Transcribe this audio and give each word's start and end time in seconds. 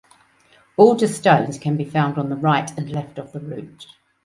Border 0.77 1.05
stones 1.07 1.59
can 1.59 1.77
be 1.77 1.85
found 1.85 2.17
on 2.17 2.29
the 2.29 2.35
right 2.35 2.75
and 2.75 2.89
left 2.89 3.19
of 3.19 3.33
the 3.33 3.39
route. 3.39 3.85